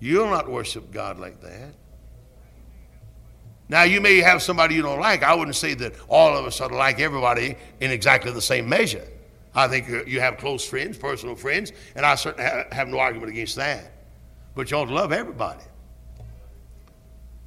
[0.00, 1.74] You'll not worship God like that.
[3.68, 5.22] Now, you may have somebody you don't like.
[5.22, 8.68] I wouldn't say that all of us ought to like everybody in exactly the same
[8.68, 9.06] measure.
[9.54, 13.56] I think you have close friends, personal friends, and I certainly have no argument against
[13.56, 13.92] that.
[14.54, 15.64] But you ought to love everybody.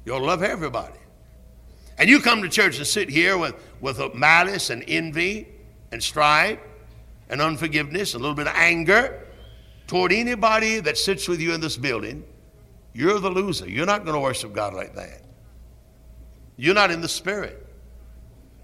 [0.04, 0.98] You ought to love everybody.
[2.00, 5.46] And you come to church and sit here with, with malice and envy
[5.92, 6.58] and strife
[7.28, 9.26] and unforgiveness, a little bit of anger
[9.86, 12.24] toward anybody that sits with you in this building,
[12.94, 13.68] you're the loser.
[13.68, 15.20] You're not going to worship God like that.
[16.56, 17.66] You're not in the spirit.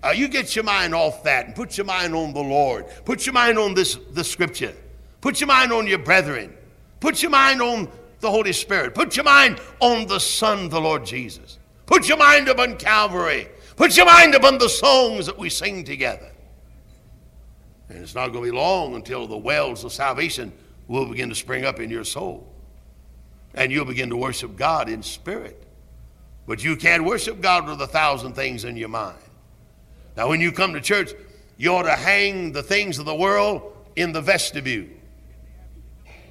[0.02, 2.86] Uh, you get your mind off that and put your mind on the Lord.
[3.04, 4.74] Put your mind on this, the scripture.
[5.20, 6.56] Put your mind on your brethren.
[7.00, 8.94] Put your mind on the Holy Spirit.
[8.94, 11.55] Put your mind on the Son, the Lord Jesus.
[11.86, 13.48] Put your mind upon Calvary.
[13.76, 16.30] Put your mind upon the songs that we sing together.
[17.88, 20.52] And it's not going to be long until the wells of salvation
[20.88, 22.52] will begin to spring up in your soul.
[23.54, 25.62] And you'll begin to worship God in spirit.
[26.46, 29.18] But you can't worship God with a thousand things in your mind.
[30.16, 31.12] Now, when you come to church,
[31.56, 34.86] you ought to hang the things of the world in the vestibule.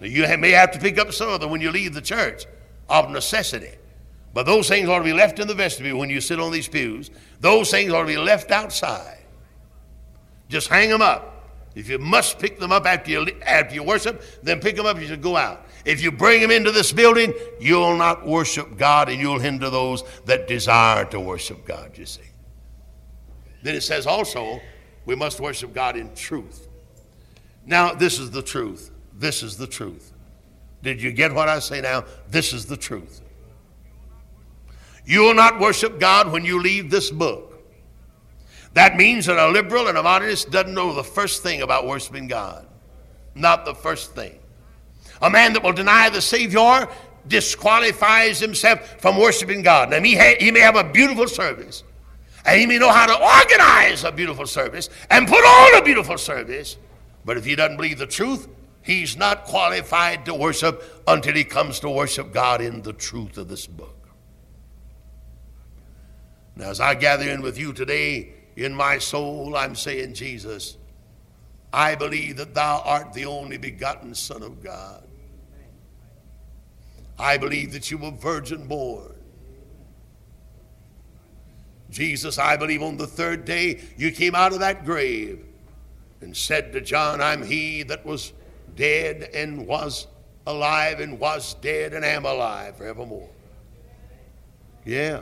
[0.02, 2.46] You may have to pick up some of them when you leave the church
[2.90, 3.72] of necessity.
[4.36, 6.68] But those things ought to be left in the vestibule when you sit on these
[6.68, 7.10] pews.
[7.40, 9.24] Those things ought to be left outside.
[10.50, 11.48] Just hang them up.
[11.74, 15.00] If you must pick them up after you, after you worship, then pick them up
[15.00, 15.66] you should go out.
[15.86, 20.04] If you bring them into this building, you'll not worship God and you'll hinder those
[20.26, 22.22] that desire to worship God, you see.
[23.64, 24.60] Then it says also,
[25.06, 26.68] we must worship God in truth.
[27.66, 28.92] Now, this is the truth.
[29.14, 30.12] This is the truth.
[30.84, 32.04] Did you get what I say now?
[32.30, 33.22] This is the truth.
[35.06, 37.54] You will not worship God when you leave this book.
[38.74, 42.28] That means that a liberal and a modernist doesn't know the first thing about worshiping
[42.28, 42.68] God.
[43.34, 44.40] Not the first thing.
[45.22, 46.88] A man that will deny the Savior
[47.28, 49.92] disqualifies himself from worshiping God.
[49.92, 51.84] Now, he, ha- he may have a beautiful service,
[52.46, 56.18] and he may know how to organize a beautiful service and put on a beautiful
[56.18, 56.78] service.
[57.24, 58.48] But if he doesn't believe the truth,
[58.84, 63.48] he's not qualified to worship until he comes to worship God in the truth of
[63.48, 63.95] this book.
[66.56, 70.78] Now, as I gather in with you today, in my soul, I'm saying, Jesus,
[71.74, 75.04] I believe that thou art the only begotten Son of God.
[77.20, 79.14] I believe that you were virgin born.
[81.90, 85.46] Jesus, I believe on the third day you came out of that grave
[86.22, 88.34] and said to John, I'm he that was
[88.76, 90.08] dead and was
[90.48, 93.30] alive and was dead and am alive forevermore.
[94.86, 95.22] Yeah.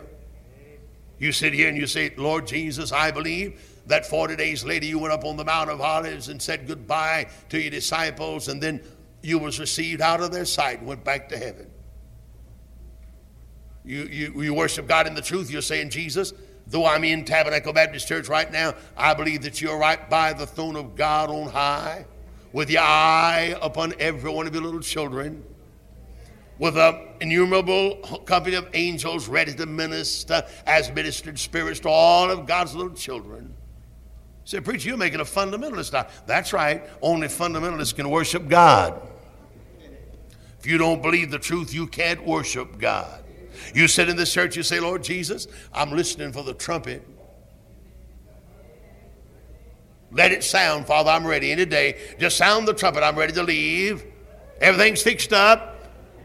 [1.24, 5.00] You sit here and you say, Lord Jesus, I believe that 40 days later you
[5.00, 8.82] went up on the Mount of Olives and said goodbye to your disciples, and then
[9.22, 11.72] you was received out of their sight and went back to heaven.
[13.86, 15.50] You, you, you worship God in the truth.
[15.50, 16.34] You're saying, Jesus,
[16.68, 20.46] though I'm in Tabernacle Baptist Church right now, I believe that you're right by the
[20.46, 22.06] throne of God on high,
[22.52, 25.42] with your eye upon every one of your little children
[26.60, 27.96] with an innumerable
[28.26, 33.54] company of angels ready to minister as ministered spirits to all of God's little children.
[34.46, 36.08] Say, preacher, you're making a fundamentalist now.
[36.26, 36.84] That's right.
[37.02, 39.02] Only fundamentalists can worship God.
[40.60, 43.24] If you don't believe the truth, you can't worship God.
[43.74, 47.08] You sit in the church, you say, Lord Jesus, I'm listening for the trumpet.
[50.12, 52.00] Let it sound, Father, I'm ready any day.
[52.20, 54.06] Just sound the trumpet, I'm ready to leave.
[54.62, 55.73] Everything's fixed up.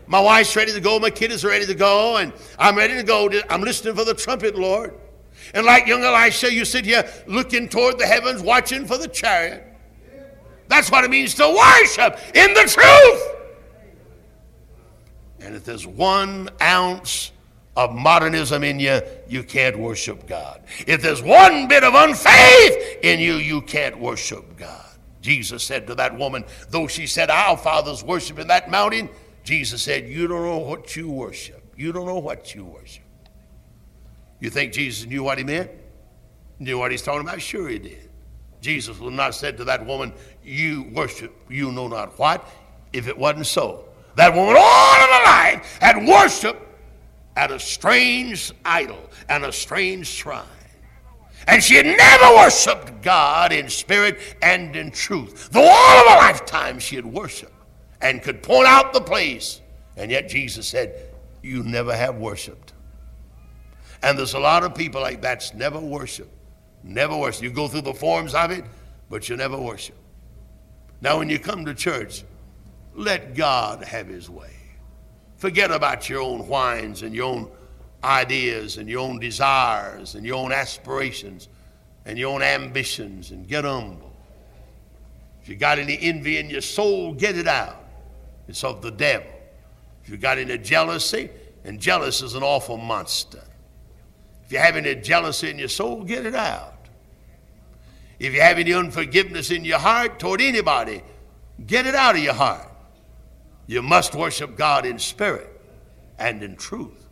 [0.08, 3.02] My wife's ready to go, my kid is ready to go, and I'm ready to
[3.02, 3.30] go.
[3.50, 4.94] I'm listening for the trumpet, Lord.
[5.52, 9.64] And like young Elisha, you sit here looking toward the heavens, watching for the chariot.
[10.68, 13.34] That's what it means to worship in the truth.
[15.40, 17.32] And if there's one ounce
[17.76, 20.62] of modernism in you, you can't worship God.
[20.86, 24.84] If there's one bit of unfaith in you, you can't worship God.
[25.20, 29.08] Jesus said to that woman, though she said, Our fathers worship in that mountain,
[29.48, 31.72] Jesus said, You don't know what you worship.
[31.74, 33.02] You don't know what you worship.
[34.40, 35.70] You think Jesus knew what he meant?
[36.58, 37.40] Knew what he's talking about?
[37.40, 38.10] Sure he did.
[38.60, 40.12] Jesus would not said to that woman,
[40.44, 42.46] You worship you know not what,
[42.92, 43.88] if it wasn't so.
[44.16, 46.60] That woman all of her life had worshiped
[47.34, 50.44] at a strange idol and a strange shrine.
[51.46, 55.48] And she had never worshiped God in spirit and in truth.
[55.52, 57.57] Though all of her lifetime she had worshiped
[58.00, 59.60] and could point out the place.
[59.96, 61.10] And yet Jesus said,
[61.42, 62.72] You never have worshiped.
[64.02, 66.30] And there's a lot of people like that's never worship.
[66.84, 67.42] Never worship.
[67.42, 68.64] You go through the forms of it,
[69.10, 69.96] but you never worship.
[71.00, 72.24] Now, when you come to church,
[72.94, 74.54] let God have his way.
[75.36, 77.50] Forget about your own whines and your own
[78.02, 81.48] ideas and your own desires and your own aspirations
[82.04, 84.12] and your own ambitions and get humble.
[85.42, 87.87] If you got any envy in your soul, get it out.
[88.48, 89.30] It's of the devil.
[90.02, 91.30] If you've got any jealousy,
[91.64, 93.44] and jealousy is an awful monster.
[94.46, 96.74] If you have any jealousy in your soul, get it out.
[98.18, 101.02] If you have any unforgiveness in your heart toward anybody,
[101.66, 102.66] get it out of your heart.
[103.66, 105.60] You must worship God in spirit
[106.18, 107.08] and in truth.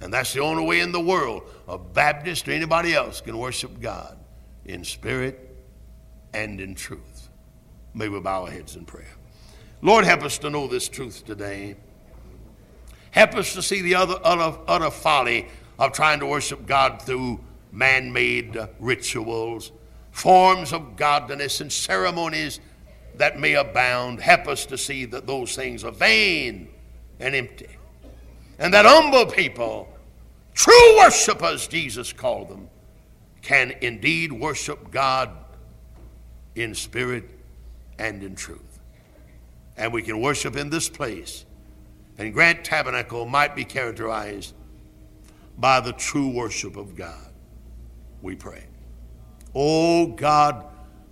[0.00, 3.80] And that's the only way in the world a Baptist or anybody else can worship
[3.80, 4.18] God
[4.64, 5.56] in spirit
[6.34, 7.28] and in truth.
[7.94, 9.17] May we bow our heads in prayer.
[9.80, 11.76] Lord, help us to know this truth today.
[13.12, 15.46] Help us to see the other, utter, utter folly
[15.78, 19.70] of trying to worship God through man made rituals,
[20.10, 22.58] forms of godliness, and ceremonies
[23.14, 24.20] that may abound.
[24.20, 26.68] Help us to see that those things are vain
[27.20, 27.68] and empty.
[28.58, 29.88] And that humble people,
[30.54, 32.68] true worshipers, Jesus called them,
[33.42, 35.30] can indeed worship God
[36.56, 37.30] in spirit
[38.00, 38.67] and in truth
[39.78, 41.46] and we can worship in this place.
[42.18, 44.54] And Grant Tabernacle might be characterized
[45.56, 47.32] by the true worship of God.
[48.20, 48.64] We pray.
[49.54, 50.66] Oh God,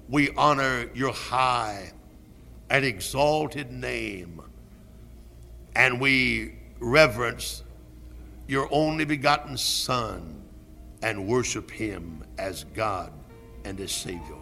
[0.09, 1.93] we honor your high
[2.69, 4.43] and exalted name,
[5.77, 7.63] and we reverence
[8.49, 10.43] your only begotten Son
[11.03, 13.13] and worship him as God
[13.65, 14.35] and as Savior.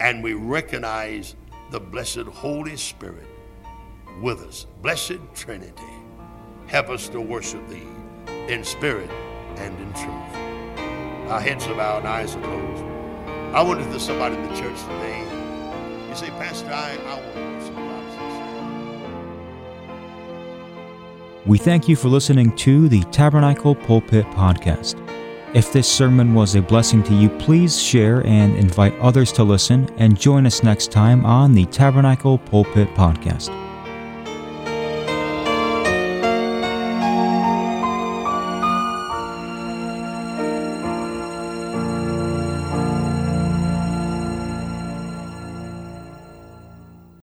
[0.00, 1.36] And we recognize
[1.70, 3.26] the blessed Holy Spirit
[4.20, 4.66] with us.
[4.82, 5.92] Blessed Trinity,
[6.66, 7.86] help us to worship thee
[8.48, 9.10] in spirit
[9.56, 10.36] and in truth.
[11.30, 12.84] Our heads are bowed and eyes are closed.
[13.54, 15.20] I wonder if there's somebody in the church today.
[16.08, 17.92] You say, Pastor, I, I want to worship God.
[21.46, 24.98] We thank you for listening to the Tabernacle Pulpit Podcast.
[25.54, 29.88] If this sermon was a blessing to you, please share and invite others to listen
[29.98, 33.50] and join us next time on the Tabernacle Pulpit Podcast.